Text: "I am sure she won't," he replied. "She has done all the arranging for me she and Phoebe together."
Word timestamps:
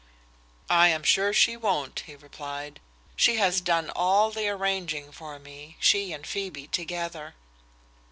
"I 0.67 0.87
am 0.87 1.03
sure 1.03 1.31
she 1.31 1.55
won't," 1.55 1.99
he 2.07 2.15
replied. 2.15 2.79
"She 3.15 3.35
has 3.35 3.61
done 3.61 3.91
all 3.91 4.31
the 4.31 4.49
arranging 4.49 5.11
for 5.11 5.37
me 5.37 5.77
she 5.79 6.11
and 6.11 6.25
Phoebe 6.25 6.65
together." 6.65 7.35